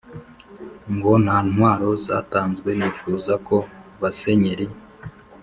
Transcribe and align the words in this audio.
ngo 0.95 1.11
nta 1.23 1.37
ntwaro 1.49 1.89
zatanzwe, 2.05 2.69
nifuza 2.79 3.33
ko 3.47 3.57
basenyeri 4.01 4.67